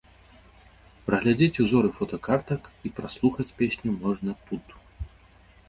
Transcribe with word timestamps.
Праглядзець 1.09 1.59
узоры 1.65 1.89
фотакартак 1.99 2.63
і 2.89 2.93
праслухаць 3.01 3.47
песню 3.63 3.91
можна 4.03 4.31
тут. 4.51 4.65